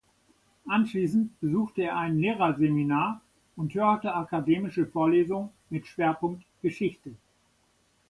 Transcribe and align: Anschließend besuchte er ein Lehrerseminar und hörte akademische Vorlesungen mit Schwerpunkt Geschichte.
Anschließend 0.67 1.39
besuchte 1.41 1.83
er 1.83 1.95
ein 1.97 2.17
Lehrerseminar 2.17 3.21
und 3.55 3.75
hörte 3.75 4.15
akademische 4.15 4.87
Vorlesungen 4.87 5.51
mit 5.69 5.85
Schwerpunkt 5.85 6.43
Geschichte. 6.63 7.13